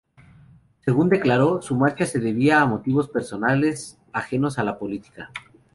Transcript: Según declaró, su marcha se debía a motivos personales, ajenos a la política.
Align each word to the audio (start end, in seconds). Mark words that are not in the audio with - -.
Según 0.79 1.09
declaró, 1.09 1.61
su 1.61 1.75
marcha 1.75 2.07
se 2.07 2.17
debía 2.17 2.59
a 2.59 2.65
motivos 2.65 3.07
personales, 3.07 3.99
ajenos 4.11 4.57
a 4.57 4.63
la 4.63 4.79
política. 4.79 5.29